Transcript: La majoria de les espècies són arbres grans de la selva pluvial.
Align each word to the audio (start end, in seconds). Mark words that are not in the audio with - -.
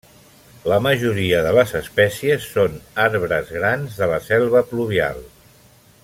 La 0.71 0.77
majoria 0.85 1.41
de 1.47 1.51
les 1.57 1.73
espècies 1.81 2.47
són 2.55 2.79
arbres 3.05 3.53
grans 3.61 3.99
de 4.01 4.11
la 4.13 4.19
selva 4.33 4.67
pluvial. 4.71 5.25